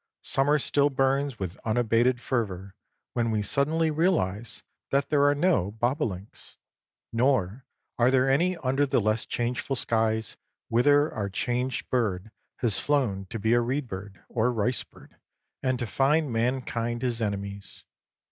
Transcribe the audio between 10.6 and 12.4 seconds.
whither our changed bird